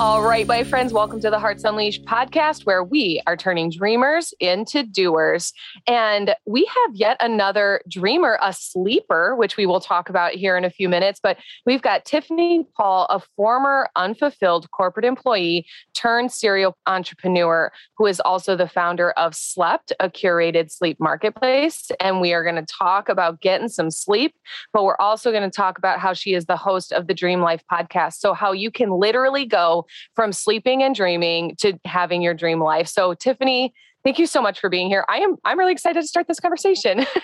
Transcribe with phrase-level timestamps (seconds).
[0.00, 4.32] All right, my friends, welcome to the Hearts Unleashed podcast, where we are turning dreamers
[4.40, 5.52] into doers.
[5.86, 10.64] And we have yet another dreamer, a sleeper, which we will talk about here in
[10.64, 11.20] a few minutes.
[11.22, 11.36] But
[11.66, 18.56] we've got Tiffany Paul, a former unfulfilled corporate employee turned serial entrepreneur, who is also
[18.56, 21.90] the founder of Slept, a curated sleep marketplace.
[22.00, 24.34] And we are going to talk about getting some sleep,
[24.72, 27.42] but we're also going to talk about how she is the host of the Dream
[27.42, 28.14] Life podcast.
[28.14, 32.88] So, how you can literally go from sleeping and dreaming to having your dream life.
[32.88, 33.72] So, Tiffany,
[34.04, 35.04] thank you so much for being here.
[35.08, 37.06] I am I'm really excited to start this conversation.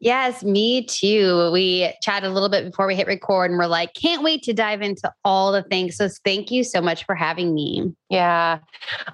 [0.00, 1.50] Yes, me too.
[1.52, 4.52] We chatted a little bit before we hit record and we're like, can't wait to
[4.52, 5.96] dive into all the things.
[5.96, 7.92] So thank you so much for having me.
[8.08, 8.58] Yeah.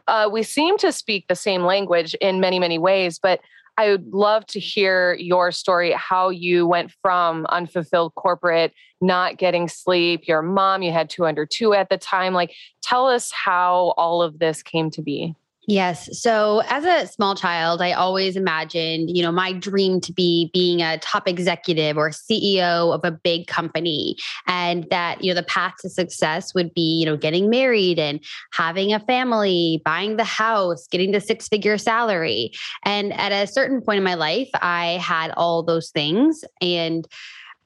[0.06, 3.40] Uh, we seem to speak the same language in many, many ways, but
[3.76, 9.68] I would love to hear your story, how you went from unfulfilled corporate, not getting
[9.68, 12.34] sleep, your mom, you had two under two at the time.
[12.34, 15.34] Like, tell us how all of this came to be.
[15.66, 16.20] Yes.
[16.20, 20.82] So as a small child, I always imagined, you know, my dream to be being
[20.82, 25.74] a top executive or CEO of a big company and that, you know, the path
[25.80, 30.86] to success would be, you know, getting married and having a family, buying the house,
[30.88, 32.52] getting the six figure salary.
[32.82, 37.08] And at a certain point in my life, I had all those things and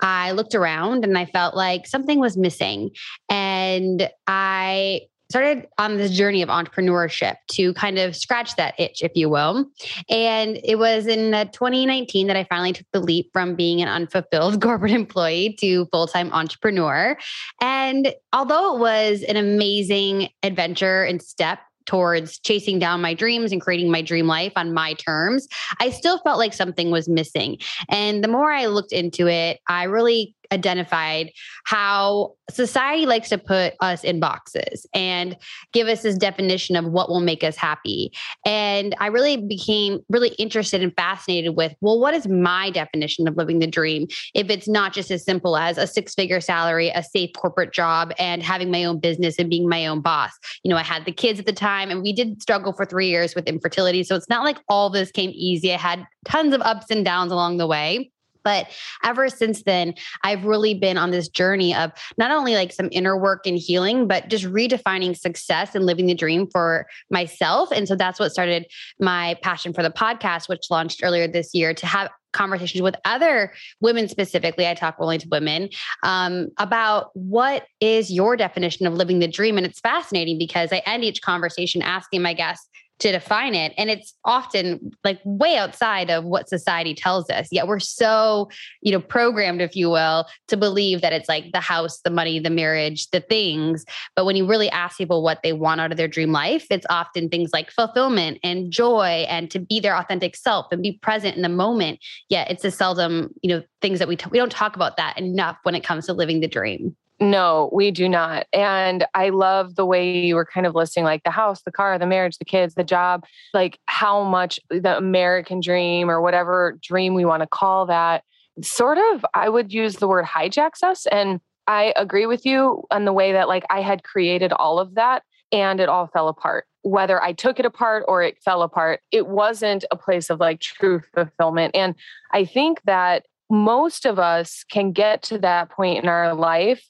[0.00, 2.91] I looked around and I felt like something was missing.
[3.28, 5.00] And I
[5.31, 9.67] started on this journey of entrepreneurship to kind of scratch that itch, if you will.
[10.09, 13.89] And it was in uh, 2019 that I finally took the leap from being an
[13.89, 17.17] unfulfilled corporate employee to full time entrepreneur.
[17.61, 23.62] And although it was an amazing adventure and step, towards chasing down my dreams and
[23.62, 25.49] creating my dream life on my terms,
[25.81, 27.56] I still felt like something was missing.
[27.88, 31.31] And the more I looked into it, I really identified
[31.64, 35.36] how society likes to put us in boxes and
[35.72, 38.12] give us this definition of what will make us happy.
[38.47, 43.37] And I really became really interested and fascinated with, well, what is my definition of
[43.37, 44.06] living the dream?
[44.34, 48.12] If it's not just as simple as a six figure salary, a safe corporate job,
[48.19, 50.32] and having my own business and being my own boss.
[50.64, 53.08] You know, I had the kids at the time and we did struggle for three
[53.08, 54.03] years with infertility.
[54.04, 55.72] So it's not like all this came easy.
[55.72, 58.10] I had tons of ups and downs along the way.
[58.48, 58.70] But
[59.04, 59.92] ever since then,
[60.25, 64.09] I've really been on this journey of not only like some inner work and healing,
[64.09, 67.70] but just redefining success and living the dream for myself.
[67.70, 68.64] And so that's what started
[68.98, 73.54] my passion for the podcast, which launched earlier this year to have conversations with other
[73.81, 75.66] women specifically i talk only to women
[76.03, 80.82] um, about what is your definition of living the dream and it's fascinating because i
[80.84, 83.72] end each conversation asking my guests to define it.
[83.78, 87.48] And it's often like way outside of what society tells us.
[87.53, 88.48] Yet we're so,
[88.81, 92.38] you know, programmed, if you will, to believe that it's like the house, the money,
[92.41, 93.84] the marriage, the things.
[94.16, 96.87] But when you really ask people what they want out of their dream life, it's
[96.91, 101.37] often things like fulfillment and joy and to be their authentic self and be present
[101.37, 102.00] in the moment.
[102.28, 105.19] Yet it's a seldom, you know, things that we, t- we don't talk about that
[105.19, 106.97] enough when it comes to living the dream.
[107.21, 108.47] No, we do not.
[108.53, 111.99] And I love the way you were kind of listing like the house, the car,
[111.99, 117.15] the marriage, the kids, the job, like how much the American dream or whatever dream
[117.15, 118.23] we want to call that
[118.62, 121.06] sort of, I would use the word hijacks us.
[121.06, 124.95] And I agree with you on the way that like I had created all of
[124.95, 126.67] that and it all fell apart.
[126.83, 130.61] Whether I took it apart or it fell apart, it wasn't a place of like
[130.61, 131.75] true fulfillment.
[131.75, 131.95] And
[132.33, 136.85] I think that most of us can get to that point in our life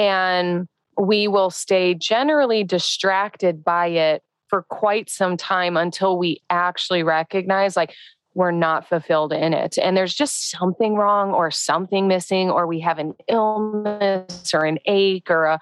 [0.00, 0.66] and
[0.98, 7.76] we will stay generally distracted by it for quite some time until we actually recognize
[7.76, 7.94] like
[8.34, 9.76] we're not fulfilled in it.
[9.76, 14.78] And there's just something wrong or something missing or we have an illness or an
[14.86, 15.60] ache or a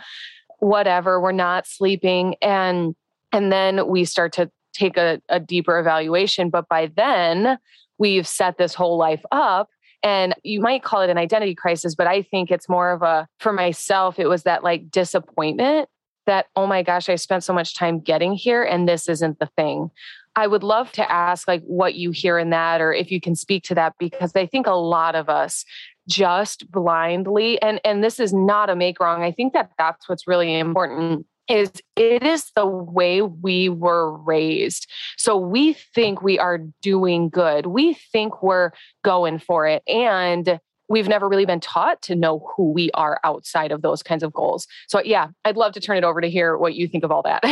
[0.61, 2.37] whatever we're not sleeping.
[2.41, 2.95] And
[3.33, 6.49] and then we start to take a, a deeper evaluation.
[6.49, 7.59] But by then
[7.99, 9.69] we've set this whole life up
[10.03, 13.29] and you might call it an identity crisis, but I think it's more of a,
[13.39, 15.89] for myself, it was that like disappointment
[16.27, 19.49] that, oh my gosh, I spent so much time getting here and this isn't the
[19.57, 19.91] thing.
[20.37, 23.35] I would love to ask like what you hear in that or if you can
[23.35, 25.65] speak to that because I think a lot of us
[26.09, 29.23] just blindly and and this is not a make wrong.
[29.23, 34.91] I think that that's what's really important is it is the way we were raised.
[35.17, 37.67] So we think we are doing good.
[37.67, 38.73] We think we're
[39.03, 39.83] going for it.
[39.89, 44.23] And we've never really been taught to know who we are outside of those kinds
[44.23, 44.67] of goals.
[44.89, 47.23] So, yeah, I'd love to turn it over to hear what you think of all
[47.23, 47.43] that.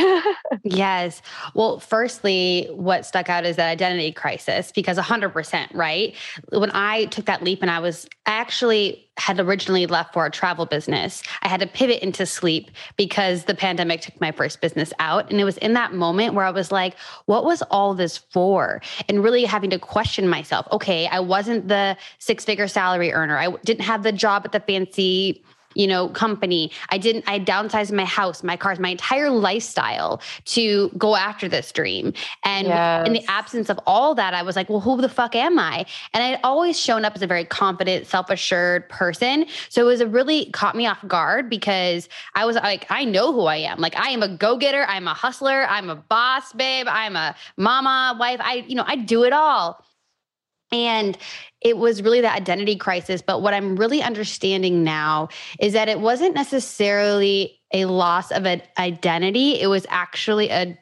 [0.65, 1.21] yes.
[1.55, 6.15] Well, firstly, what stuck out is that identity crisis because 100%, right?
[6.49, 10.67] When I took that leap and I was actually had originally left for a travel
[10.67, 11.23] business.
[11.43, 15.31] I had to pivot into sleep because the pandemic took my first business out.
[15.31, 18.83] And it was in that moment where I was like, what was all this for?
[19.09, 20.67] And really having to question myself.
[20.73, 23.39] Okay, I wasn't the six figure salary earner.
[23.39, 25.43] I didn't have the job at the fancy
[25.76, 26.70] you know, company.
[26.88, 31.70] I didn't, I downsized my house, my cars, my entire lifestyle to go after this
[31.70, 32.12] dream.
[32.44, 33.06] And yes.
[33.06, 35.84] in the absence of all that, I was like, well, who the fuck am I?
[36.14, 39.46] And I'd always shown up as a very confident, self assured person.
[39.69, 43.32] So it was a really caught me off guard because I was like, I know
[43.32, 43.78] who I am.
[43.78, 44.84] Like, I am a go getter.
[44.88, 45.67] I'm a hustler.
[45.69, 46.87] I'm a boss, babe.
[46.88, 48.40] I'm a mama, wife.
[48.43, 49.84] I, you know, I do it all.
[50.73, 51.17] And
[51.61, 53.23] it was really that identity crisis.
[53.23, 55.29] But what I'm really understanding now
[55.61, 60.79] is that it wasn't necessarily a loss of an identity, it was actually a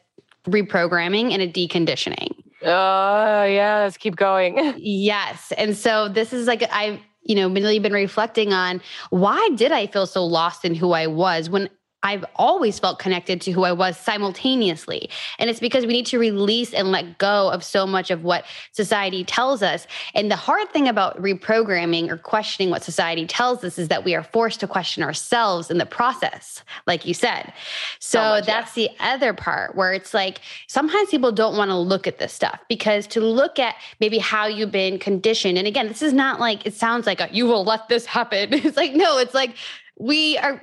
[0.47, 2.35] reprogramming and a deconditioning.
[2.63, 4.75] Oh, yeah, let's keep going.
[4.79, 5.53] yes.
[5.57, 8.81] And so this is like, I've, you know, really been reflecting on
[9.11, 11.69] why did I feel so lost in who I was when
[12.05, 15.09] I've always felt connected to who I was simultaneously.
[15.39, 18.45] And it's because we need to release and let go of so much of what
[18.73, 19.87] society tells us.
[20.15, 24.15] And the hard thing about reprogramming or questioning what society tells us is that we
[24.15, 27.53] are forced to question ourselves in the process, like you said.
[27.99, 28.89] So, so much, that's yeah.
[28.89, 32.61] the other part where it's like sometimes people don't want to look at this stuff
[32.69, 35.57] because to look at maybe how you've been conditioned.
[35.57, 38.53] And again, this is not like it sounds like a, you will let this happen.
[38.65, 39.57] It's like, no, it's like
[39.99, 40.61] we are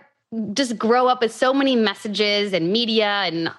[0.53, 3.51] just grow up with so many messages and media and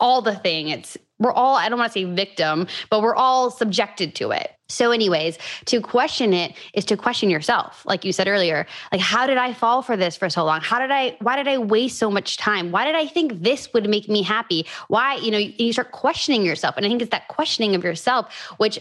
[0.00, 0.68] all the thing.
[0.68, 4.52] It's we're all I don't want to say victim, but we're all subjected to it.
[4.68, 7.84] So anyways, to question it is to question yourself.
[7.86, 10.60] Like you said earlier, like how did I fall for this for so long?
[10.60, 12.70] How did I why did I waste so much time?
[12.70, 14.66] Why did I think this would make me happy?
[14.88, 16.76] Why, you know, you start questioning yourself.
[16.76, 18.78] And I think it's that questioning of yourself which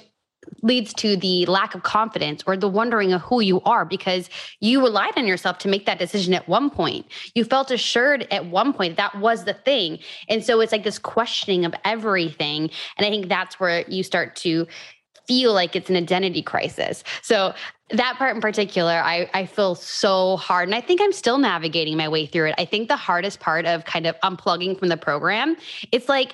[0.62, 4.30] leads to the lack of confidence or the wondering of who you are because
[4.60, 7.06] you relied on yourself to make that decision at one point.
[7.36, 10.00] You felt assured at one point that was the thing.
[10.30, 12.70] And so it's like this questioning of everything.
[12.98, 14.68] And I think that's where you start to
[15.28, 17.04] feel like it's an identity crisis.
[17.22, 17.54] So
[17.92, 20.68] that part in particular, I, I feel so hard.
[20.68, 22.56] And I think I'm still navigating my way through it.
[22.58, 25.56] I think the hardest part of kind of unplugging from the program,
[25.92, 26.34] it's like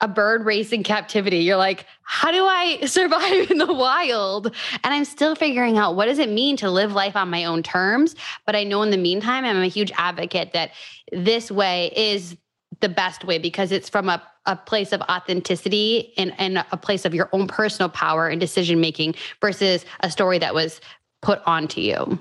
[0.00, 1.38] a bird raised in captivity.
[1.38, 4.46] You're like, how do I survive in the wild?
[4.84, 7.62] And I'm still figuring out what does it mean to live life on my own
[7.62, 8.14] terms.
[8.46, 10.70] But I know in the meantime, I'm a huge advocate that
[11.12, 12.36] this way is
[12.80, 17.04] the best way because it's from a, a place of authenticity and, and a place
[17.04, 20.80] of your own personal power and decision making versus a story that was
[21.22, 22.20] put onto you.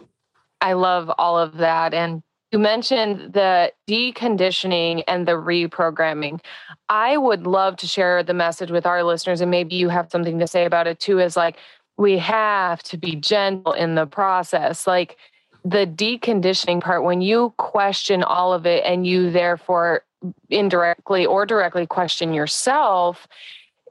[0.62, 1.94] I love all of that.
[1.94, 6.40] And you mentioned the deconditioning and the reprogramming.
[6.88, 10.40] I would love to share the message with our listeners, and maybe you have something
[10.40, 11.20] to say about it too.
[11.20, 11.58] Is like,
[11.98, 14.88] we have to be gentle in the process.
[14.88, 15.18] Like,
[15.66, 20.04] the deconditioning part, when you question all of it and you therefore
[20.50, 23.28] indirectly or directly question yourself,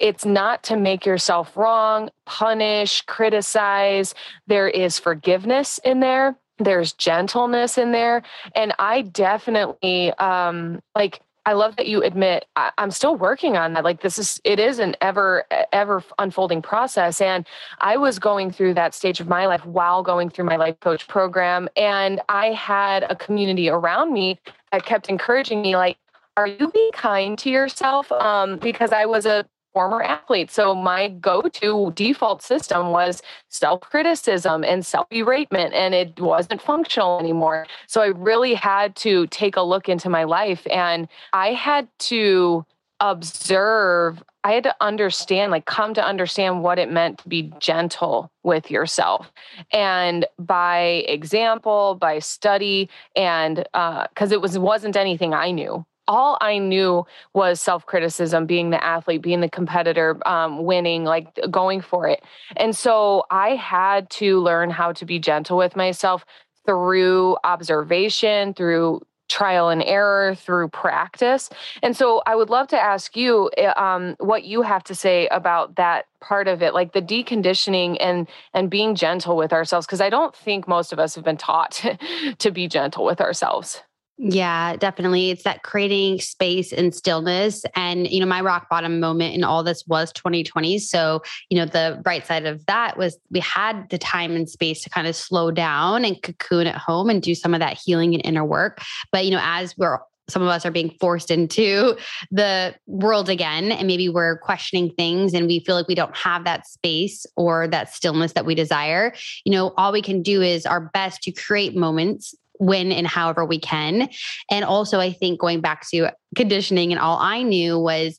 [0.01, 4.15] it's not to make yourself wrong, punish, criticize.
[4.47, 8.23] There is forgiveness in there there's gentleness in there.
[8.55, 13.75] And i definitely um like i love that you admit I, am still working on
[13.75, 13.85] that.
[13.85, 17.21] Like this is it is an ever ever unfolding process.
[17.21, 17.47] And
[17.81, 21.09] i was going through that stage of my life while going through my life coach
[21.09, 21.69] program.
[21.77, 24.39] And i had a community around me
[24.73, 25.99] that kept encouraging me like
[26.39, 28.13] are you being kind to yourself?
[28.13, 29.45] Um, because i was a
[29.77, 30.51] former athlete.
[30.51, 37.67] So my go-to default system was self-criticism and self-beratement and it wasn't functional anymore.
[37.87, 42.65] So I really had to take a look into my life and I had to
[43.01, 48.31] observe I had to understand, like, come to understand what it meant to be gentle
[48.45, 49.33] with yourself.
[49.73, 56.39] And by example, by study, and because uh, it was wasn't anything I knew all
[56.41, 61.81] I knew was self criticism, being the athlete, being the competitor, um, winning, like going
[61.81, 62.23] for it.
[62.57, 66.25] And so I had to learn how to be gentle with myself
[66.65, 71.51] through observation, through trial and error, through practice.
[71.83, 75.27] And so I would love to ask you eh, um, what you have to say
[75.29, 80.01] about that part of it, like the deconditioning and and being gentle with ourselves, because
[80.01, 81.85] I don't think most of us have been taught
[82.39, 83.83] to be gentle with ourselves.
[84.19, 85.29] Yeah, definitely.
[85.31, 87.65] It's that creating space and stillness.
[87.75, 90.79] And, you know, my rock bottom moment in all this was 2020.
[90.79, 94.83] So, you know, the bright side of that was we had the time and space
[94.85, 98.15] to kind of slow down and cocoon at home and do some of that healing
[98.15, 98.81] and inner work.
[99.13, 101.97] But, you know, as we're some of us are being forced into
[102.31, 106.45] the world again and maybe we're questioning things and we feel like we don't have
[106.45, 109.13] that space or that stillness that we desire
[109.45, 113.45] you know all we can do is our best to create moments when and however
[113.45, 114.09] we can.
[114.51, 118.19] And also, I think going back to conditioning, and all I knew was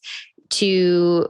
[0.50, 1.28] to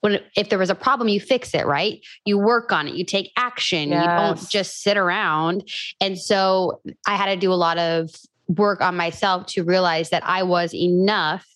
[0.00, 3.04] when if there was a problem you fix it right you work on it you
[3.04, 4.02] take action yes.
[4.02, 5.68] you don't just sit around
[6.00, 8.10] and so i had to do a lot of
[8.48, 11.46] work on myself to realize that i was enough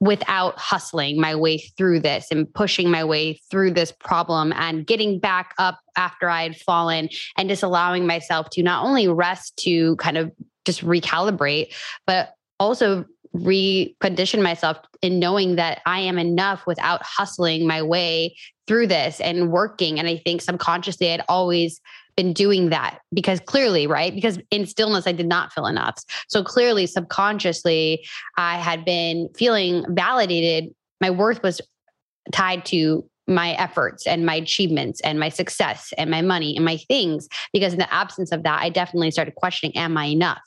[0.00, 5.18] without hustling my way through this and pushing my way through this problem and getting
[5.18, 9.96] back up after I had fallen and just allowing myself to not only rest to
[9.96, 10.30] kind of
[10.64, 11.74] just recalibrate,
[12.06, 18.36] but also recondition myself in knowing that I am enough without hustling my way
[18.66, 19.98] through this and working.
[19.98, 21.80] And I think subconsciously I'd always
[22.18, 24.12] been doing that because clearly, right?
[24.12, 26.02] Because in stillness, I did not feel enough.
[26.26, 28.04] So clearly, subconsciously,
[28.36, 30.74] I had been feeling validated.
[31.00, 31.60] My worth was
[32.32, 36.76] tied to my efforts and my achievements and my success and my money and my
[36.76, 40.40] things because in the absence of that i definitely started questioning am i enough?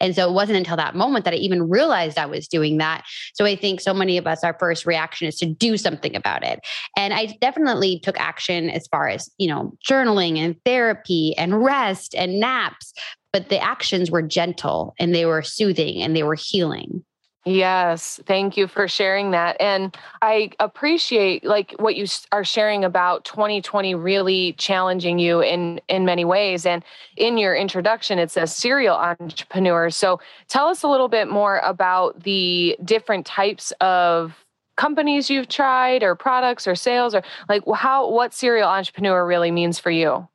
[0.00, 3.04] And so it wasn't until that moment that i even realized i was doing that.
[3.34, 6.44] So i think so many of us our first reaction is to do something about
[6.44, 6.60] it.
[6.96, 12.14] And i definitely took action as far as you know journaling and therapy and rest
[12.14, 12.92] and naps
[13.32, 17.04] but the actions were gentle and they were soothing and they were healing
[17.48, 19.56] Yes, thank you for sharing that.
[19.60, 26.04] And I appreciate like what you are sharing about 2020 really challenging you in in
[26.04, 26.84] many ways and
[27.16, 29.90] in your introduction it says serial entrepreneur.
[29.90, 34.34] So tell us a little bit more about the different types of
[34.76, 39.78] companies you've tried or products or sales or like how what serial entrepreneur really means
[39.78, 40.26] for you.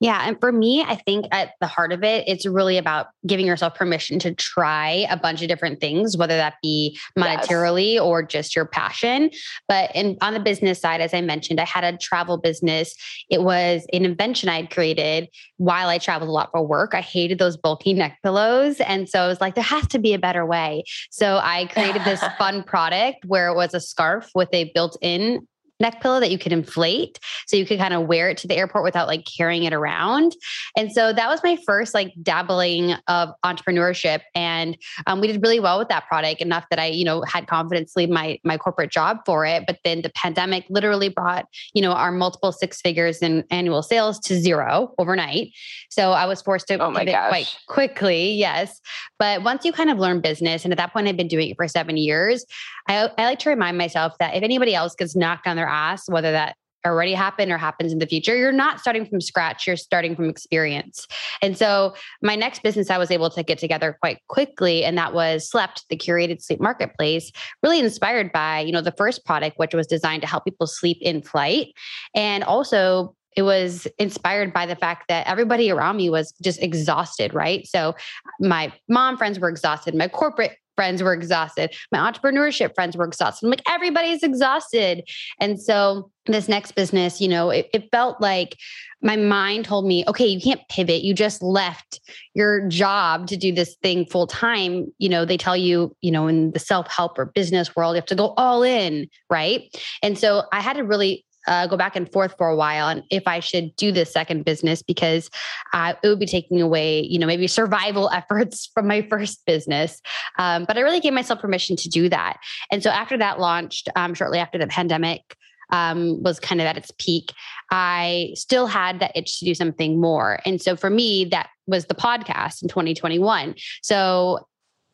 [0.00, 0.22] Yeah.
[0.26, 3.74] And for me, I think at the heart of it, it's really about giving yourself
[3.74, 8.02] permission to try a bunch of different things, whether that be monetarily yes.
[8.02, 9.30] or just your passion.
[9.66, 12.94] But in, on the business side, as I mentioned, I had a travel business.
[13.28, 16.94] It was an invention I had created while I traveled a lot for work.
[16.94, 18.80] I hated those bulky neck pillows.
[18.80, 20.84] And so I was like, there has to be a better way.
[21.10, 25.46] So I created this fun product where it was a scarf with a built in
[25.80, 28.56] neck pillow that you could inflate so you could kind of wear it to the
[28.56, 30.34] airport without like carrying it around.
[30.76, 35.60] And so that was my first like dabbling of entrepreneurship and um, we did really
[35.60, 38.90] well with that product enough that i you know had confidence leave my my corporate
[38.90, 43.18] job for it but then the pandemic literally brought you know our multiple six figures
[43.18, 45.52] in annual sales to zero overnight.
[45.90, 47.28] So i was forced to oh pivot gosh.
[47.28, 48.80] quite quickly yes.
[49.18, 51.56] But once you kind of learn business and at that point i've been doing it
[51.56, 52.44] for seven years
[52.88, 56.08] I, I like to remind myself that if anybody else gets knocked on their ass,
[56.08, 59.76] whether that already happened or happens in the future, you're not starting from scratch, you're
[59.76, 61.06] starting from experience.
[61.42, 65.12] And so my next business I was able to get together quite quickly and that
[65.12, 67.30] was Slept, the curated sleep marketplace,
[67.62, 70.98] really inspired by, you know, the first product which was designed to help people sleep
[71.00, 71.68] in flight
[72.14, 77.34] and also it was inspired by the fact that everybody around me was just exhausted,
[77.34, 77.66] right?
[77.68, 77.94] So
[78.40, 81.74] my mom friends were exhausted, my corporate friends were exhausted.
[81.90, 83.44] My entrepreneurship friends were exhausted.
[83.44, 85.02] I'm like, everybody's exhausted.
[85.40, 88.56] And so this next business, you know, it, it felt like
[89.02, 91.02] my mind told me, okay, you can't pivot.
[91.02, 92.00] You just left
[92.34, 94.86] your job to do this thing full time.
[94.98, 98.00] You know, they tell you, you know, in the self help or business world, you
[98.00, 99.08] have to go all in.
[99.28, 99.62] Right.
[100.00, 103.02] And so I had to really uh, go back and forth for a while and
[103.10, 105.30] if I should do this second business because
[105.72, 110.00] uh, it would be taking away, you know, maybe survival efforts from my first business.
[110.38, 112.38] Um, but I really gave myself permission to do that.
[112.70, 115.36] And so after that launched, um, shortly after the pandemic,
[115.70, 117.32] um, was kind of at its peak,
[117.70, 120.40] I still had that itch to do something more.
[120.46, 123.54] And so for me, that was the podcast in 2021.
[123.82, 124.46] So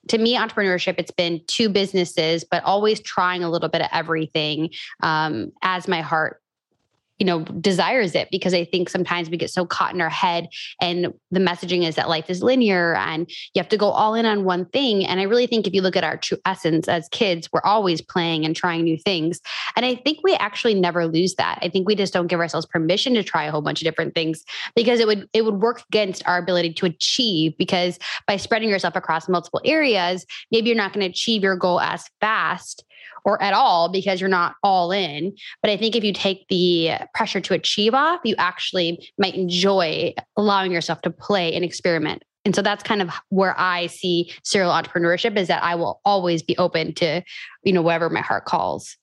[0.09, 4.71] to me, entrepreneurship, it's been two businesses, but always trying a little bit of everything
[5.03, 6.41] um, as my heart
[7.19, 10.49] you know desires it because i think sometimes we get so caught in our head
[10.81, 14.27] and the messaging is that life is linear and you have to go all in
[14.27, 15.05] on one thing.
[15.05, 18.01] And i really think if you look at our true essence as kids we're always
[18.01, 19.41] playing and trying new things.
[19.77, 21.59] And i think we actually never lose that.
[21.63, 24.15] I think we just don't give ourselves permission to try a whole bunch of different
[24.15, 24.45] things
[24.75, 28.97] because it would it would work against our ability to achieve because by spreading yourself
[28.97, 32.85] across multiple areas maybe you're not going to achieve your goal as fast
[33.25, 35.35] or at all because you're not all in.
[35.63, 40.15] But I think if you take the pressure to achieve off, you actually might enjoy
[40.37, 44.71] allowing yourself to play and experiment And so that's kind of where I see serial
[44.71, 47.23] entrepreneurship is that I will always be open to,
[47.63, 48.97] you know, whatever my heart calls.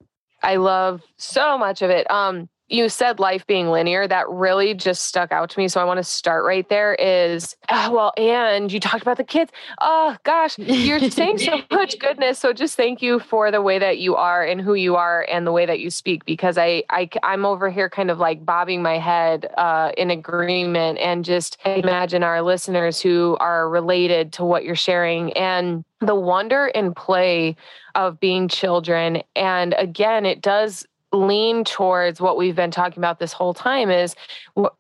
[0.44, 2.10] I love so much of it.
[2.10, 5.68] Um, you said life being linear that really just stuck out to me.
[5.68, 9.24] So i want to start right there is uh, well and you talked about the
[9.24, 9.52] kids.
[9.80, 12.40] Oh gosh you're saying so much goodness.
[12.40, 15.46] So just thank you for the way that you are and who you are and
[15.46, 18.82] the way that you speak because i, I i'm over here kind of like bobbing
[18.82, 24.64] my head uh, in agreement and just imagine our listeners who are related to what
[24.64, 27.56] you're sharing and the wonder and play
[27.94, 29.22] of being children.
[29.36, 34.16] And again it does lean towards what we've been talking about this whole time is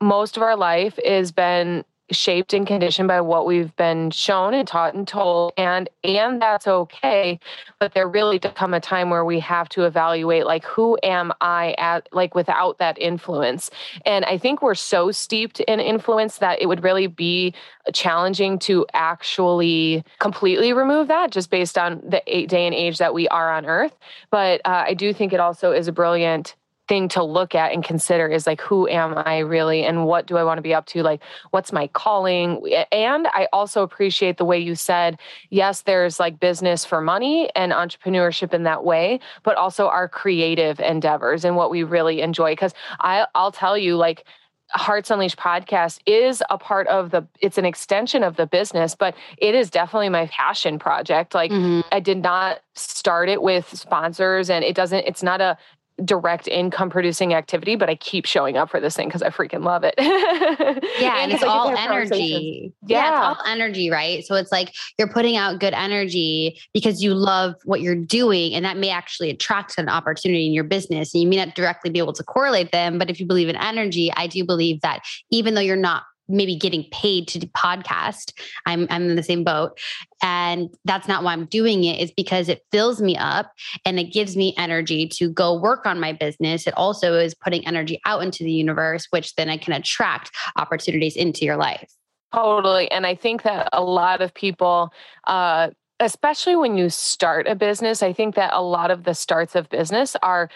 [0.01, 4.67] most of our life has been shaped and conditioned by what we've been shown and
[4.67, 7.39] taught and told and and that's okay
[7.79, 11.31] but there really does come a time where we have to evaluate like who am
[11.41, 13.71] i at like without that influence?
[14.05, 17.53] And i think we're so steeped in influence that it would really be
[17.93, 23.27] challenging to actually completely remove that just based on the day and age that we
[23.29, 23.95] are on earth.
[24.29, 26.55] But uh, i do think it also is a brilliant
[26.91, 30.35] thing to look at and consider is like who am i really and what do
[30.35, 31.21] i want to be up to like
[31.51, 35.17] what's my calling and i also appreciate the way you said
[35.51, 40.81] yes there's like business for money and entrepreneurship in that way but also our creative
[40.81, 44.25] endeavors and what we really enjoy because i i'll tell you like
[44.73, 49.13] Hearts Unleashed podcast is a part of the it's an extension of the business, but
[49.37, 51.35] it is definitely my passion project.
[51.35, 51.81] Like mm-hmm.
[51.91, 55.57] I did not start it with sponsors and it doesn't it's not a
[56.03, 59.63] direct income producing activity, but I keep showing up for this thing because I freaking
[59.63, 59.93] love it.
[59.99, 62.73] yeah, and, and it's all energy.
[62.85, 62.97] Yeah.
[62.97, 64.25] yeah, it's all energy, right?
[64.25, 68.65] So it's like you're putting out good energy because you love what you're doing, and
[68.65, 71.13] that may actually attract an opportunity in your business.
[71.13, 73.55] And you may not directly be able to correlate them, but if you believe in
[73.55, 78.33] energy, I do believe that even though you're not maybe getting paid to podcast.
[78.65, 79.79] I'm I'm in the same boat.
[80.23, 81.99] And that's not why I'm doing it.
[81.99, 83.51] Is because it fills me up
[83.85, 86.67] and it gives me energy to go work on my business.
[86.67, 91.15] It also is putting energy out into the universe, which then I can attract opportunities
[91.15, 91.91] into your life.
[92.33, 92.89] Totally.
[92.91, 94.93] And I think that a lot of people
[95.25, 95.69] uh
[96.01, 99.69] especially when you start a business, I think that a lot of the starts of
[99.69, 100.49] business are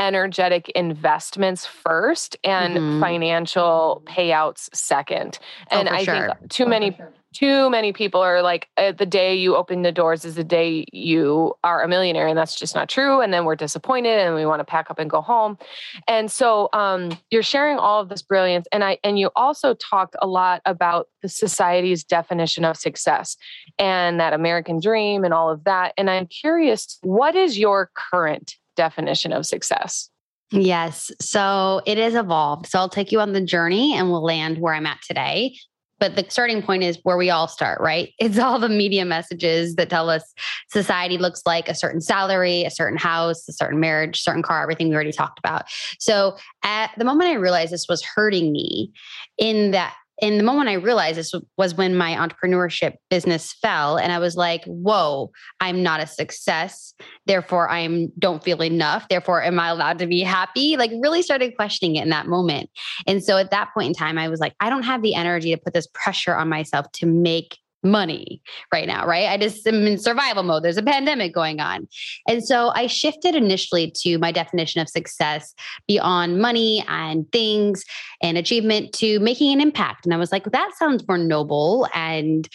[0.00, 3.00] energetic investments first and mm-hmm.
[3.00, 5.38] financial payouts second.
[5.70, 6.34] Oh, and oh, I sure.
[6.38, 7.12] think too oh, many sure.
[7.34, 10.86] too many people are like uh, the day you open the doors is the day
[10.90, 14.46] you are a millionaire and that's just not true and then we're disappointed and we
[14.46, 15.58] want to pack up and go home.
[16.08, 20.16] And so um, you're sharing all of this brilliance and I and you also talked
[20.22, 23.36] a lot about the society's definition of success
[23.78, 28.56] and that American dream and all of that and I'm curious what is your current
[28.80, 30.08] definition of success?
[30.50, 31.12] Yes.
[31.20, 32.66] So it is evolved.
[32.66, 35.54] So I'll take you on the journey and we'll land where I'm at today.
[36.00, 38.12] But the starting point is where we all start, right?
[38.18, 40.24] It's all the media messages that tell us
[40.70, 44.88] society looks like a certain salary, a certain house, a certain marriage, certain car, everything
[44.88, 45.64] we already talked about.
[45.98, 48.92] So at the moment I realized this was hurting me
[49.36, 54.12] in that and the moment I realized this was when my entrepreneurship business fell, and
[54.12, 55.30] I was like, "Whoa,
[55.60, 56.94] I'm not a success.
[57.26, 59.08] Therefore, I don't feel enough.
[59.08, 62.70] Therefore, am I allowed to be happy?" Like, really started questioning it in that moment.
[63.06, 65.54] And so, at that point in time, I was like, "I don't have the energy
[65.54, 69.28] to put this pressure on myself to make money right now, right?
[69.28, 70.62] I just am in survival mode.
[70.62, 71.88] There's a pandemic going on.
[72.28, 75.54] And so I shifted initially to my definition of success
[75.86, 77.84] beyond money and things
[78.22, 80.04] and achievement to making an impact.
[80.04, 82.48] And I was like, that sounds more noble and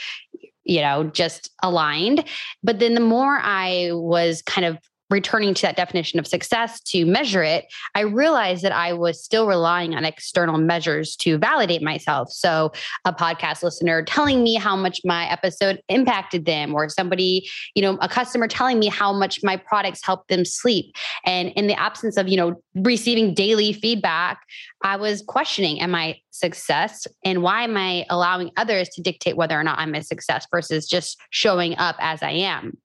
[0.66, 2.28] you know, just aligned.
[2.64, 7.06] But then the more I was kind of returning to that definition of success to
[7.06, 12.32] measure it, I realized that I was still relying on external measures to validate myself.
[12.32, 12.72] So,
[13.06, 17.98] a podcast listener telling me how much my episode impacted them, or somebody, you know,
[18.02, 20.96] a customer telling me how much my products helped them sleep.
[21.26, 24.40] And in the absence of, you know, receiving daily feedback,
[24.84, 27.08] I was questioning, am I success?
[27.24, 30.88] And why am I allowing others to dictate whether or not I'm a success versus
[30.88, 32.78] just showing up as I am?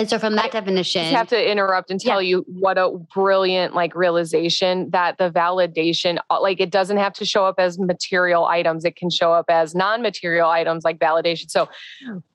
[0.00, 2.28] And so from that I definition, I have to interrupt and tell yeah.
[2.28, 7.26] you what a brilliant like realization that the validation uh, like it doesn't have to
[7.26, 8.86] show up as material items.
[8.86, 11.50] It can show up as non-material items like validation.
[11.50, 11.68] So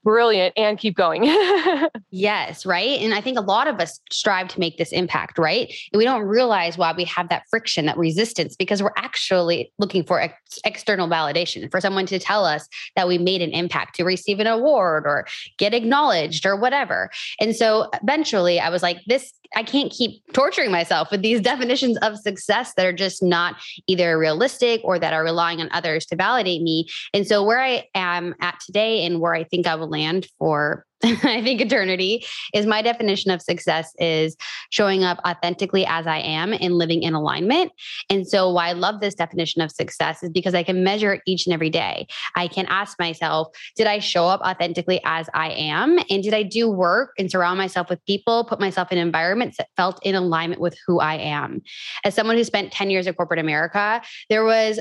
[0.05, 1.23] brilliant and keep going.
[2.11, 3.01] yes, right?
[3.01, 5.67] And I think a lot of us strive to make this impact, right?
[5.91, 10.03] And we don't realize why we have that friction, that resistance because we're actually looking
[10.03, 14.03] for ex- external validation, for someone to tell us that we made an impact, to
[14.03, 15.25] receive an award or
[15.57, 17.09] get acknowledged or whatever.
[17.39, 21.39] And And so eventually I was like, this, I can't keep torturing myself with these
[21.51, 23.55] definitions of success that are just not
[23.87, 26.89] either realistic or that are relying on others to validate me.
[27.13, 30.85] And so where I am at today and where I think I will land for
[31.23, 34.35] I think eternity is my definition of success is
[34.71, 37.71] showing up authentically as I am and living in alignment.
[38.09, 41.21] And so, why I love this definition of success is because I can measure it
[41.27, 42.07] each and every day.
[42.35, 45.99] I can ask myself, did I show up authentically as I am?
[46.09, 49.67] And did I do work and surround myself with people, put myself in environments that
[49.77, 51.61] felt in alignment with who I am?
[52.03, 54.79] As someone who spent 10 years in corporate America, there was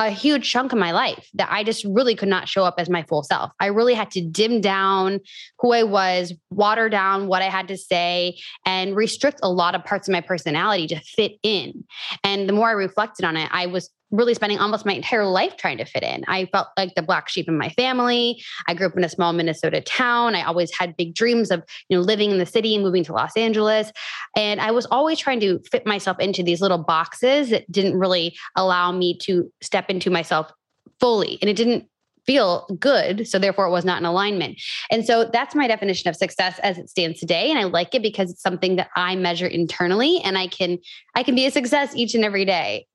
[0.00, 2.88] a huge chunk of my life that I just really could not show up as
[2.88, 3.52] my full self.
[3.60, 5.20] I really had to dim down
[5.58, 9.84] who I was, water down what I had to say, and restrict a lot of
[9.84, 11.84] parts of my personality to fit in.
[12.24, 15.56] And the more I reflected on it, I was really spending almost my entire life
[15.56, 16.24] trying to fit in.
[16.26, 18.42] I felt like the black sheep in my family.
[18.66, 20.34] I grew up in a small Minnesota town.
[20.34, 23.12] I always had big dreams of, you know, living in the city and moving to
[23.12, 23.92] Los Angeles.
[24.36, 28.36] And I was always trying to fit myself into these little boxes that didn't really
[28.56, 30.52] allow me to step into myself
[30.98, 31.38] fully.
[31.40, 31.86] And it didn't
[32.26, 33.26] feel good.
[33.26, 34.60] So therefore it was not in alignment.
[34.90, 37.50] And so that's my definition of success as it stands today.
[37.50, 40.78] And I like it because it's something that I measure internally and I can
[41.14, 42.86] I can be a success each and every day.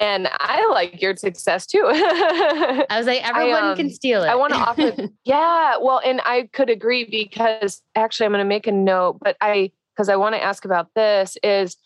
[0.00, 1.84] And I like your success too.
[1.86, 4.28] I was like, everyone I, um, can steal it.
[4.28, 5.76] I want to offer, yeah.
[5.80, 9.70] Well, and I could agree because actually, I'm going to make a note, but I,
[9.94, 11.76] because I want to ask about this is,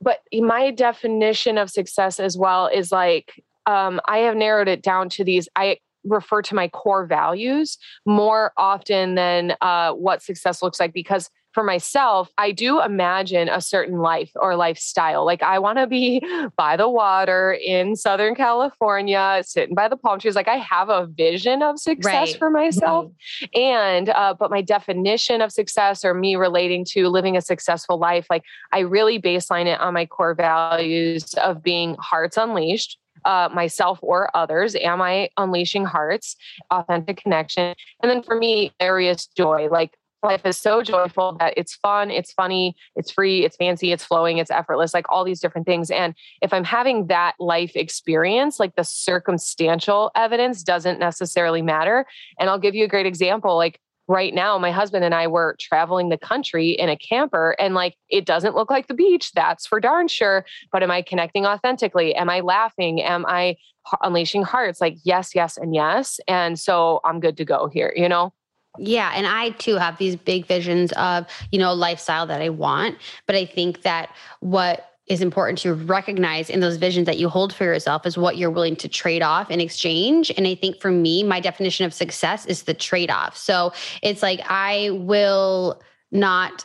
[0.00, 5.10] but my definition of success as well is like, um, I have narrowed it down
[5.10, 5.46] to these.
[5.54, 11.28] I refer to my core values more often than uh, what success looks like because
[11.52, 15.24] for myself, I do imagine a certain life or lifestyle.
[15.24, 16.22] Like I want to be
[16.56, 20.36] by the water in Southern California, sitting by the palm trees.
[20.36, 22.38] Like I have a vision of success right.
[22.38, 23.06] for myself.
[23.06, 23.60] Mm-hmm.
[23.60, 28.26] And, uh, but my definition of success or me relating to living a successful life,
[28.30, 33.98] like I really baseline it on my core values of being hearts unleashed, uh, myself
[34.02, 34.74] or others?
[34.74, 36.36] Am I unleashing hearts,
[36.70, 37.74] authentic connection?
[38.02, 42.32] And then for me, areas joy, like life is so joyful that it's fun, it's
[42.32, 45.90] funny, it's free, it's fancy, it's flowing, it's effortless, like all these different things.
[45.90, 52.06] And if I'm having that life experience, like the circumstantial evidence doesn't necessarily matter.
[52.38, 53.56] And I'll give you a great example.
[53.56, 57.74] Like right now, my husband and I were traveling the country in a camper, and
[57.74, 60.44] like it doesn't look like the beach, that's for darn sure.
[60.72, 62.14] But am I connecting authentically?
[62.14, 63.00] Am I laughing?
[63.00, 63.56] Am I
[64.02, 64.80] unleashing hearts?
[64.80, 66.20] Like, yes, yes, and yes.
[66.28, 68.32] And so I'm good to go here, you know?
[68.78, 72.96] Yeah, and I too have these big visions of, you know, lifestyle that I want,
[73.26, 77.52] but I think that what is important to recognize in those visions that you hold
[77.52, 80.30] for yourself is what you're willing to trade off in exchange.
[80.36, 83.36] And I think for me, my definition of success is the trade off.
[83.36, 86.64] So it's like I will not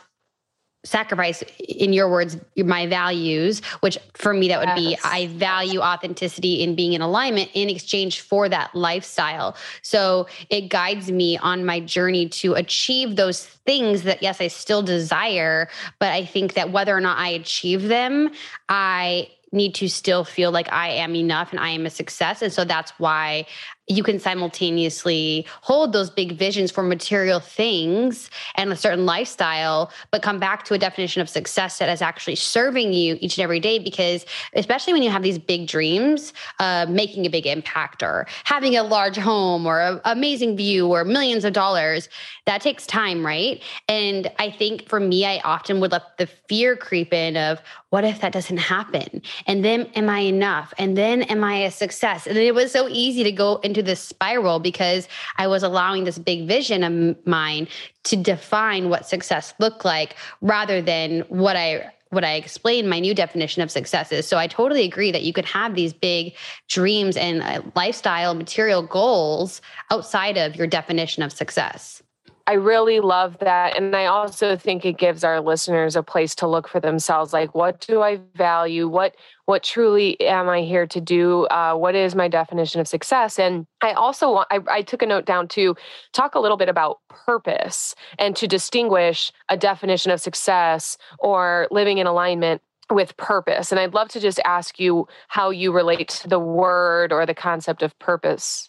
[0.86, 5.02] sacrifice in your words my values which for me that would yes.
[5.02, 10.68] be i value authenticity in being in alignment in exchange for that lifestyle so it
[10.68, 15.68] guides me on my journey to achieve those things that yes i still desire
[15.98, 18.30] but i think that whether or not i achieve them
[18.68, 22.42] i need to still feel like I am enough and I am a success.
[22.42, 23.46] And so that's why
[23.88, 30.22] you can simultaneously hold those big visions for material things and a certain lifestyle, but
[30.22, 33.60] come back to a definition of success that is actually serving you each and every
[33.60, 33.78] day.
[33.78, 38.76] Because, especially when you have these big dreams, uh, making a big impact or having
[38.76, 42.08] a large home or an amazing view or millions of dollars,
[42.46, 43.62] that takes time, right?
[43.88, 48.04] And I think for me, I often would let the fear creep in of what
[48.04, 49.22] if that doesn't happen?
[49.46, 50.74] And then am I enough?
[50.76, 52.26] And then am I a success?
[52.26, 56.18] And it was so easy to go into this spiral because I was allowing this
[56.18, 57.68] big vision of mine
[58.04, 63.14] to define what success looked like rather than what I what I explained my new
[63.14, 64.28] definition of success is.
[64.28, 66.34] So I totally agree that you could have these big
[66.68, 69.60] dreams and uh, lifestyle material goals
[69.90, 72.02] outside of your definition of success.
[72.48, 73.76] I really love that.
[73.76, 77.56] And I also think it gives our listeners a place to look for themselves like,
[77.56, 78.86] what do I value?
[78.86, 81.46] What what truly am I here to do?
[81.46, 83.38] Uh, what is my definition of success?
[83.38, 85.76] And I also want, I, I took a note down to
[86.12, 91.98] talk a little bit about purpose and to distinguish a definition of success or living
[91.98, 93.70] in alignment with purpose.
[93.70, 97.34] And I'd love to just ask you how you relate to the word or the
[97.34, 98.68] concept of purpose.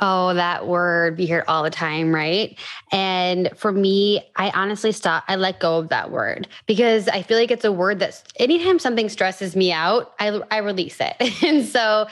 [0.00, 2.58] Oh, that word, we hear it all the time, right?
[2.90, 7.38] And for me, I honestly stop, I let go of that word because I feel
[7.38, 11.16] like it's a word that anytime something stresses me out, I, I release it.
[11.52, 12.06] And so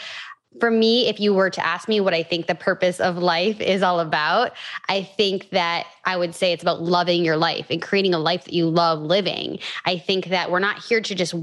[0.59, 3.61] for me, if you were to ask me what I think the purpose of life
[3.61, 4.53] is all about,
[4.89, 8.45] I think that I would say it's about loving your life and creating a life
[8.45, 9.61] that you love living.
[9.87, 11.35] I think that we're not here to just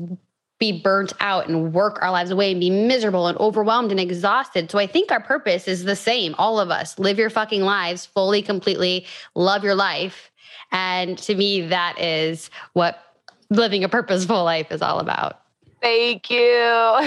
[0.59, 4.71] be burnt out and work our lives away and be miserable and overwhelmed and exhausted.
[4.71, 6.33] So I think our purpose is the same.
[6.37, 10.31] All of us live your fucking lives fully, completely, love your life.
[10.71, 12.99] And to me, that is what
[13.49, 15.41] living a purposeful life is all about.
[15.79, 16.97] Thank you.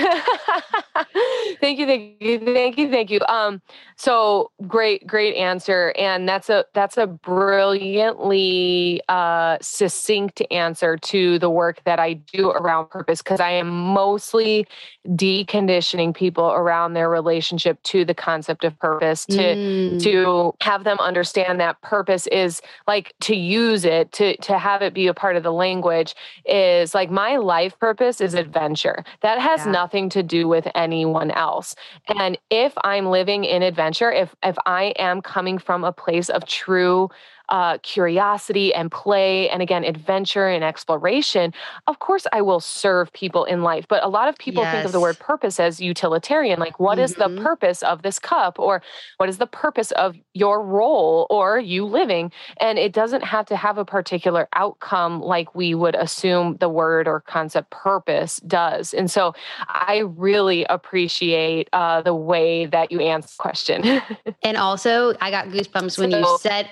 [1.61, 3.20] thank you, thank you, thank you, thank you.
[3.28, 3.61] Um,
[3.96, 5.92] so great, great answer.
[5.98, 12.50] And that's a that's a brilliantly uh succinct answer to the work that I do
[12.50, 14.66] around purpose because I am mostly
[15.09, 20.02] deconditioning people around their relationship to the concept of purpose, to mm.
[20.02, 24.94] to have them understand that purpose is like to use it, to to have it
[24.94, 29.05] be a part of the language is like my life purpose is adventure adventure.
[29.23, 29.73] That has yeah.
[29.73, 31.75] nothing to do with anyone else.
[32.09, 36.44] And if I'm living in adventure, if if I am coming from a place of
[36.46, 37.09] true
[37.50, 41.52] uh, curiosity and play and again adventure and exploration
[41.86, 44.72] of course i will serve people in life but a lot of people yes.
[44.72, 47.04] think of the word purpose as utilitarian like what mm-hmm.
[47.04, 47.42] is the mm-hmm.
[47.42, 48.80] purpose of this cup or
[49.16, 53.56] what is the purpose of your role or you living and it doesn't have to
[53.56, 59.10] have a particular outcome like we would assume the word or concept purpose does and
[59.10, 59.34] so
[59.68, 64.00] i really appreciate uh, the way that you answer the question
[64.44, 66.70] and also i got goosebumps when so, you said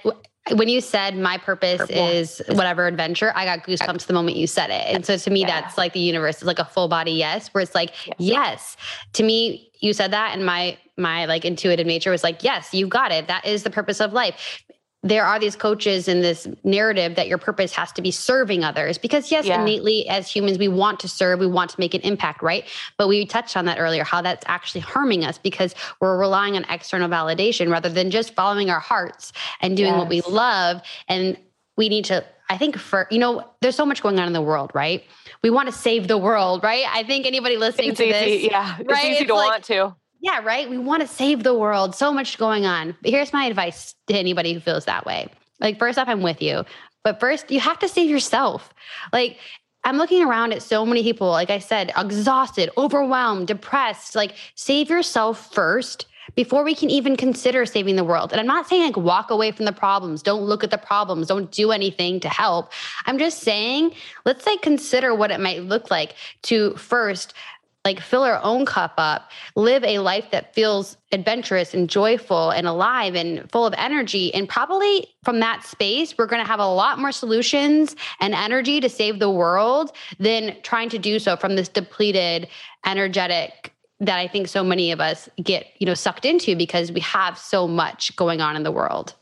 [0.54, 4.70] when you said my purpose is whatever adventure, I got goosebumps the moment you said
[4.70, 4.94] it.
[4.94, 5.61] And so to me, yeah.
[5.61, 8.14] that's like the universe is like a full body yes, where it's like, yes.
[8.18, 8.76] yes.
[9.14, 12.87] To me, you said that and my my like intuitive nature was like, yes, you
[12.87, 13.28] got it.
[13.28, 14.64] That is the purpose of life
[15.02, 18.98] there are these coaches in this narrative that your purpose has to be serving others.
[18.98, 19.61] Because yes yeah.
[19.61, 22.64] innately as humans we want to serve we want to make an impact right?
[22.96, 26.64] But we touched on that earlier how that's actually harming us because we're relying on
[26.68, 29.98] external validation rather than just following our hearts and doing yes.
[29.98, 30.82] what we love.
[31.08, 31.37] And
[31.76, 34.42] we need to i think for you know there's so much going on in the
[34.42, 35.04] world right?
[35.42, 36.84] We want to save the world right?
[36.88, 38.72] I think anybody listening it's to easy, this yeah.
[38.72, 38.80] Right?
[38.80, 40.68] it's easy it's to like, want to yeah, right.
[40.68, 41.94] We want to save the world.
[41.94, 42.96] So much going on.
[43.02, 45.28] But here's my advice to anybody who feels that way.
[45.61, 46.64] Like, first off, I'm with you.
[47.04, 48.72] But first, you have to save yourself.
[49.12, 49.38] Like,
[49.85, 54.14] I'm looking around at so many people, like I said, exhausted, overwhelmed, depressed.
[54.14, 58.33] Like, save yourself first before we can even consider saving the world.
[58.33, 61.28] And I'm not saying like walk away from the problems, don't look at the problems,
[61.28, 62.70] don't do anything to help.
[63.07, 63.92] I'm just saying,
[64.24, 67.35] let's like consider what it might look like to first
[67.84, 72.66] like fill our own cup up, live a life that feels adventurous and joyful and
[72.66, 74.34] alive and full of energy.
[74.34, 78.80] And probably from that space, we're going to have a lot more solutions and energy
[78.80, 82.48] to save the world than trying to do so from this depleted,
[82.84, 87.00] energetic that I think so many of us get, you know, sucked into because we
[87.00, 89.14] have so much going on in the world.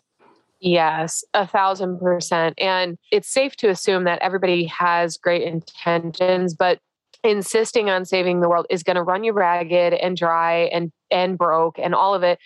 [0.61, 2.55] Yes, a thousand percent.
[2.59, 6.81] And it's safe to assume that everybody has great intentions, but
[7.25, 11.39] insisting on saving the world is going to run you ragged and dry and and
[11.39, 12.39] broke and all of it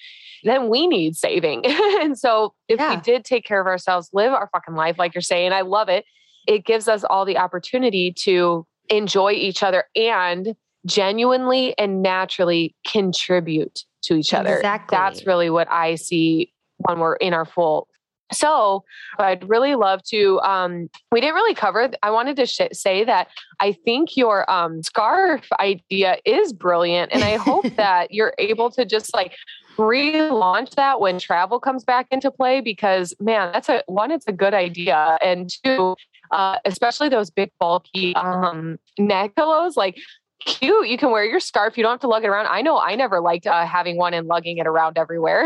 [0.45, 2.95] then we need saving and so if yeah.
[2.95, 5.89] we did take care of ourselves live our fucking life like you're saying i love
[5.89, 6.05] it
[6.47, 10.55] it gives us all the opportunity to enjoy each other and
[10.87, 14.97] genuinely and naturally contribute to each other exactly.
[14.97, 17.87] that's really what i see when we're in our full
[18.33, 18.85] so
[19.19, 20.41] I'd really love to.
[20.41, 21.91] Um, we didn't really cover.
[22.03, 23.29] I wanted to sh- say that
[23.61, 28.85] I think your um, scarf idea is brilliant, and I hope that you're able to
[28.85, 29.35] just like
[29.77, 32.61] relaunch that when travel comes back into play.
[32.61, 34.11] Because man, that's a one.
[34.11, 35.97] It's a good idea, and two,
[36.31, 39.77] uh, especially those big bulky um, neck pillows.
[39.77, 39.97] Like
[40.41, 40.89] cute.
[40.89, 41.77] You can wear your scarf.
[41.77, 42.47] You don't have to lug it around.
[42.47, 45.45] I know I never liked uh, having one and lugging it around everywhere.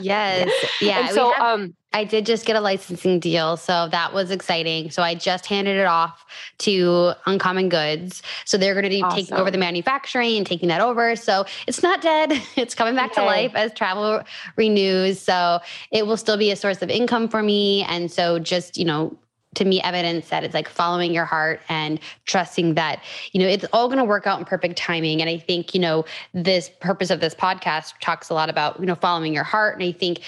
[0.00, 0.50] yes.
[0.80, 1.06] Yeah.
[1.06, 3.56] And so, have, um, I did just get a licensing deal.
[3.56, 4.90] So that was exciting.
[4.90, 6.24] So I just handed it off
[6.58, 8.22] to Uncommon Goods.
[8.44, 9.16] So they're going to be awesome.
[9.16, 11.14] taking over the manufacturing and taking that over.
[11.16, 12.32] So it's not dead.
[12.56, 13.22] It's coming back okay.
[13.22, 14.22] to life as travel
[14.56, 15.20] renews.
[15.20, 17.82] So it will still be a source of income for me.
[17.84, 19.16] And so just, you know,
[19.54, 23.64] to me evidence that it's like following your heart and trusting that you know it's
[23.72, 25.20] all going to work out in perfect timing.
[25.20, 28.86] And i think you know this purpose of this podcast talks a lot about you
[28.86, 29.80] know following your heart.
[29.80, 30.20] And i think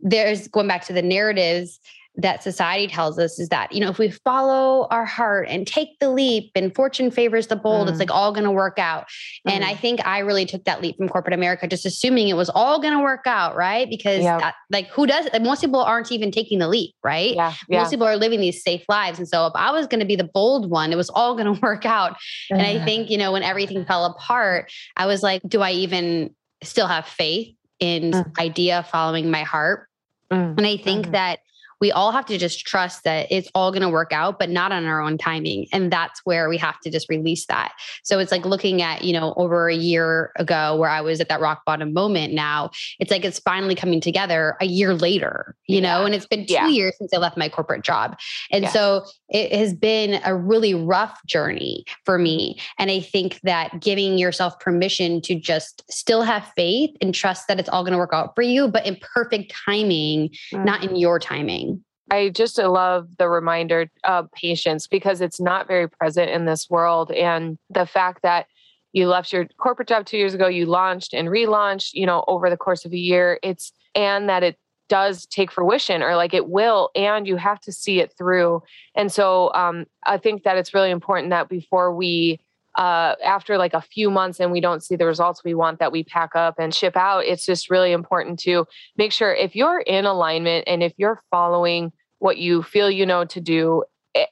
[0.00, 1.80] there's going back to the narratives
[2.18, 5.98] that society tells us is that you know if we follow our heart and take
[6.00, 7.90] the leap and fortune favors the bold mm.
[7.90, 9.04] it's like all going to work out
[9.46, 9.52] mm.
[9.52, 9.78] and i mm.
[9.80, 12.92] think i really took that leap from corporate america just assuming it was all going
[12.92, 14.40] to work out right because yep.
[14.40, 17.80] that, like who does like, most people aren't even taking the leap right yeah, yeah.
[17.80, 20.16] most people are living these safe lives and so if i was going to be
[20.16, 22.16] the bold one it was all going to work out
[22.50, 26.34] and i think you know when everything fell apart i was like do i even
[26.62, 28.38] still have faith in mm.
[28.38, 29.88] idea following my heart.
[30.32, 30.58] Mm.
[30.58, 31.12] And I think mm-hmm.
[31.12, 31.40] that
[31.80, 34.72] we all have to just trust that it's all going to work out, but not
[34.72, 35.66] on our own timing.
[35.72, 37.72] And that's where we have to just release that.
[38.02, 41.28] So it's like looking at, you know, over a year ago where I was at
[41.28, 45.80] that rock bottom moment now, it's like it's finally coming together a year later, you
[45.80, 46.68] know, and it's been two yeah.
[46.68, 48.18] years since I left my corporate job.
[48.50, 48.70] And yeah.
[48.70, 52.58] so it has been a really rough journey for me.
[52.78, 57.60] And I think that giving yourself permission to just still have faith and trust that
[57.60, 60.64] it's all going to work out for you, but in perfect timing, mm-hmm.
[60.64, 61.67] not in your timing.
[62.10, 67.10] I just love the reminder of patience because it's not very present in this world.
[67.12, 68.46] And the fact that
[68.92, 72.48] you left your corporate job two years ago, you launched and relaunched, you know, over
[72.48, 76.48] the course of a year, it's and that it does take fruition or like it
[76.48, 78.62] will, and you have to see it through.
[78.94, 82.40] And so um, I think that it's really important that before we
[82.76, 85.90] uh, after like a few months and we don't see the results we want that
[85.90, 88.64] we pack up and ship out it's just really important to
[88.96, 93.24] make sure if you're in alignment and if you're following what you feel you know
[93.24, 93.84] to do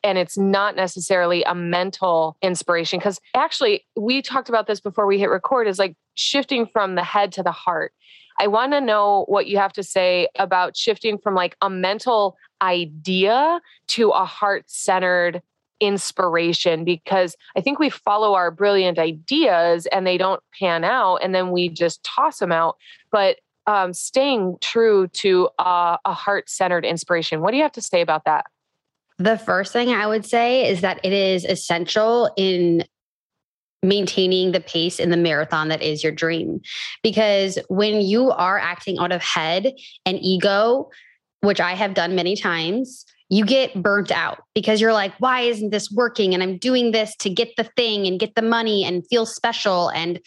[0.03, 5.19] and it's not necessarily a mental inspiration because actually we talked about this before we
[5.19, 7.93] hit record is like shifting from the head to the heart
[8.41, 12.37] i want to know what you have to say about shifting from like a mental
[12.63, 15.43] idea to a heart centered
[15.81, 21.35] inspiration because I think we follow our brilliant ideas and they don't pan out and
[21.35, 22.77] then we just toss them out.
[23.11, 27.83] But um, staying true to uh, a heart centered inspiration, what do you have to
[27.83, 28.47] say about that?
[29.19, 32.85] The first thing I would say is that it is essential in
[33.83, 36.61] maintaining the pace in the marathon that is your dream.
[37.03, 39.73] Because when you are acting out of head
[40.05, 40.91] and ego,
[41.41, 45.71] which I have done many times, you get burnt out because you're like, why isn't
[45.71, 46.33] this working?
[46.33, 49.89] And I'm doing this to get the thing and get the money and feel special
[49.91, 50.21] and,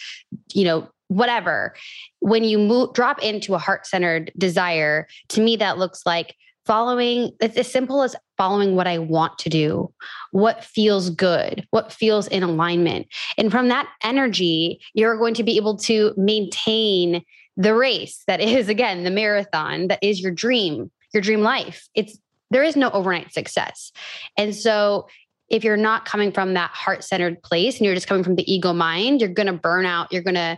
[0.53, 1.75] you know, whatever.
[2.19, 7.31] When you move, drop into a heart centered desire, to me, that looks like following,
[7.41, 9.91] it's as simple as following what I want to do,
[10.31, 13.07] what feels good, what feels in alignment.
[13.37, 17.25] And from that energy, you're going to be able to maintain
[17.57, 21.89] the race that is, again, the marathon that is your dream, your dream life.
[21.95, 22.17] It's
[22.51, 23.91] there is no overnight success.
[24.37, 25.07] And so
[25.49, 28.51] if you're not coming from that heart centered place and you're just coming from the
[28.51, 30.11] ego mind, you're going to burn out.
[30.11, 30.57] You're going to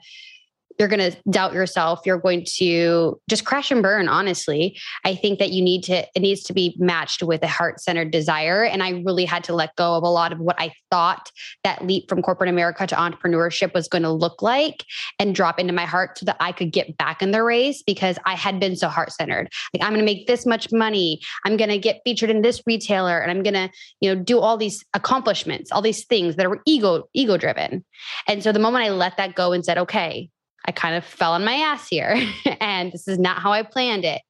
[0.82, 2.02] you're going to doubt yourself.
[2.06, 4.80] You're going to just crash and burn honestly.
[5.06, 8.64] I think that you need to it needs to be matched with a heart-centered desire.
[8.64, 11.32] And i really had to let go of a lot of what i thought
[11.64, 14.84] that leap from corporate america to entrepreneurship was going to look like
[15.20, 18.18] and drop into my heart so that i could get back in the race because
[18.26, 19.50] i had been so heart-centered.
[19.74, 21.22] Like i'm going to make this much money.
[21.46, 24.40] I'm going to get featured in this retailer and i'm going to you know do
[24.40, 27.86] all these accomplishments all these things that are ego ego driven
[28.28, 30.30] and so the moment i let that go and said okay
[30.66, 32.16] I kind of fell on my ass here
[32.62, 34.22] and this is not how I planned it.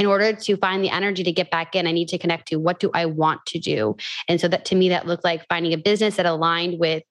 [0.00, 2.56] In order to find the energy to get back in, I need to connect to
[2.56, 3.96] what do I want to do?
[4.28, 7.04] And so that to me, that looked like finding a business that aligned with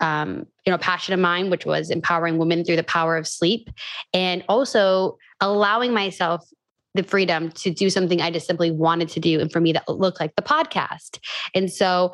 [0.00, 3.70] um, you know, passion of mine, which was empowering women through the power of sleep,
[4.12, 6.46] and also allowing myself
[6.94, 9.38] the freedom to do something I just simply wanted to do.
[9.38, 11.18] And for me, that looked like the podcast.
[11.54, 12.12] And so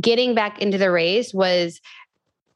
[0.00, 1.80] getting back into the race was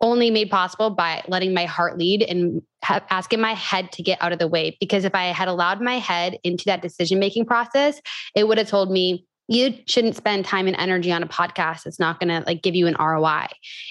[0.01, 4.23] only made possible by letting my heart lead and ha- asking my head to get
[4.23, 4.77] out of the way.
[4.81, 8.01] Because if I had allowed my head into that decision making process,
[8.35, 12.01] it would have told me, you shouldn't spend time and energy on a podcast it's
[12.01, 13.47] not going to like give you an ROI.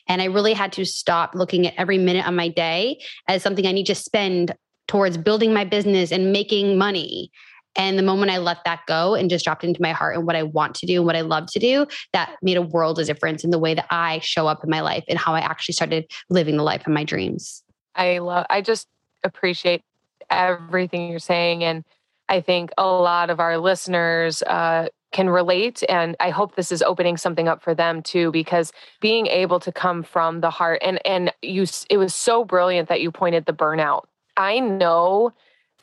[0.08, 3.66] And I really had to stop looking at every minute of my day as something
[3.66, 4.54] I need to spend
[4.88, 7.32] towards building my business and making money
[7.76, 10.36] and the moment I let that go and just dropped into my heart and what
[10.36, 13.08] I want to do and what I love to do, that made a world of
[13.08, 15.74] difference in the way that I show up in my life and how I actually
[15.74, 17.64] started living the life of my dreams.
[17.96, 18.88] I love, I just
[19.24, 19.82] appreciate
[20.30, 21.64] everything you're saying.
[21.64, 21.84] And
[22.30, 26.82] I think a lot of our listeners, uh, can relate and i hope this is
[26.82, 31.00] opening something up for them too because being able to come from the heart and
[31.08, 34.02] and you it was so brilliant that you pointed the burnout
[34.36, 35.32] i know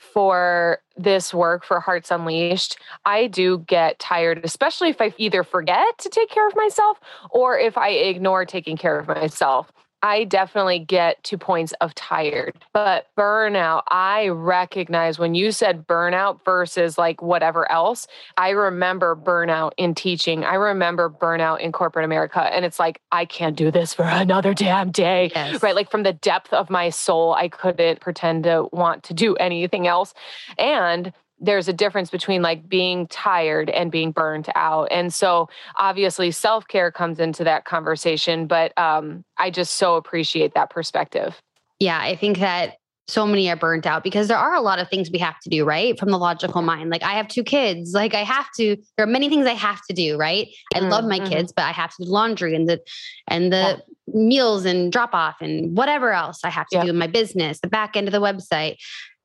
[0.02, 5.98] for this work for Hearts Unleashed, I do get tired, especially if I either forget
[5.98, 6.98] to take care of myself
[7.30, 9.72] or if I ignore taking care of myself.
[10.02, 16.44] I definitely get to points of tired, but burnout, I recognize when you said burnout
[16.44, 20.44] versus like whatever else, I remember burnout in teaching.
[20.44, 22.40] I remember burnout in corporate America.
[22.40, 25.30] And it's like, I can't do this for another damn day.
[25.34, 25.62] Yes.
[25.62, 25.74] Right.
[25.74, 29.86] Like from the depth of my soul, I couldn't pretend to want to do anything
[29.86, 30.14] else.
[30.58, 31.12] And
[31.42, 34.88] there's a difference between like being tired and being burned out.
[34.90, 40.54] And so obviously self care comes into that conversation, but um, I just so appreciate
[40.54, 41.42] that perspective.
[41.80, 42.76] Yeah, I think that
[43.08, 45.50] so many are burnt out because there are a lot of things we have to
[45.50, 45.98] do, right?
[45.98, 46.90] From the logical mind.
[46.90, 47.92] Like I have two kids.
[47.92, 50.48] Like I have to, there are many things I have to do, right?
[50.72, 50.88] I mm-hmm.
[50.88, 51.28] love my mm-hmm.
[51.28, 52.80] kids, but I have to do laundry and the
[53.28, 54.14] and the yeah.
[54.14, 56.84] meals and drop off and whatever else I have to yeah.
[56.84, 58.76] do in my business, the back end of the website.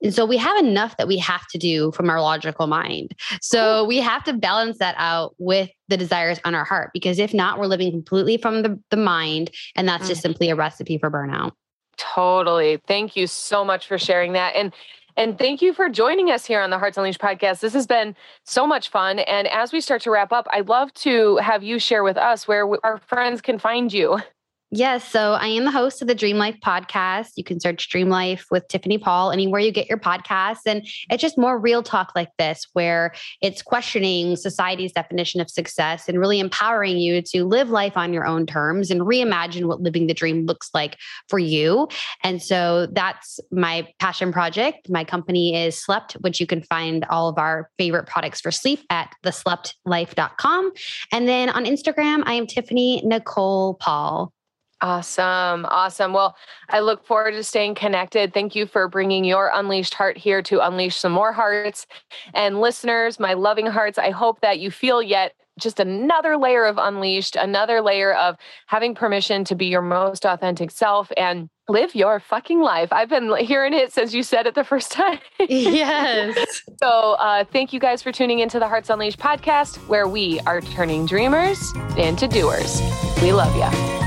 [0.02, 3.16] And so we have enough that we have to do from our logical mind.
[3.42, 7.34] So we have to balance that out with the desires on our heart because if
[7.34, 9.52] not, we're living completely from the, the mind.
[9.76, 10.30] And that's just mm-hmm.
[10.30, 11.54] simply a recipe for burnout.
[11.98, 12.80] Totally.
[12.88, 14.56] Thank you so much for sharing that.
[14.56, 14.74] And
[15.18, 17.60] and thank you for joining us here on the Hearts Unleashed podcast.
[17.60, 19.18] This has been so much fun.
[19.18, 22.48] And as we start to wrap up, I'd love to have you share with us
[22.48, 24.20] where our friends can find you.
[24.70, 25.10] Yes.
[25.10, 27.30] So I am the host of the Dream Life podcast.
[27.38, 30.64] You can search Dream Life with Tiffany Paul anywhere you get your podcasts.
[30.66, 36.10] And it's just more real talk like this, where it's questioning society's definition of success
[36.10, 40.08] and really empowering you to live life on your own terms and reimagine what living
[40.08, 40.98] the dream looks like
[41.30, 41.88] for you.
[42.22, 44.90] And so that's my passion project.
[44.90, 48.82] My company is Slept, which you can find all of our favorite products for sleep
[48.90, 50.74] at thesleptlife.com.
[51.14, 54.34] And then on Instagram, I am Tiffany Nicole Paul.
[54.82, 55.66] Awesome.
[55.70, 56.14] Awesome.
[56.14, 56.36] Well,
[56.70, 58.34] I look forward to staying connected.
[58.34, 61.88] Thank you for bringing your unleashed heart here to unleash some more hearts.
[62.34, 66.78] And listeners, my loving hearts, I hope that you feel yet just another layer of
[66.78, 68.36] unleashed, another layer of
[68.68, 72.94] having permission to be your most authentic self and live your fucking life.
[72.94, 75.20] I've been hearing it since you said it the first time.
[75.40, 76.62] yes.
[76.80, 80.62] So, uh, thank you guys for tuning into the Hearts Unleashed podcast, where we are
[80.62, 82.84] turning dreamers into doers.
[83.24, 84.07] We love you.